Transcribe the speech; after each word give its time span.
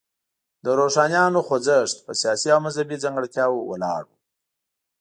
د 0.63 0.65
روښانیانو 0.79 1.39
خوځښت 1.47 1.97
په 2.05 2.11
سیاسي 2.21 2.49
او 2.55 2.59
مذهبي 2.65 2.97
ځانګړتیاوو 3.03 3.67
ولاړ 3.71 4.03
و. 4.07 4.11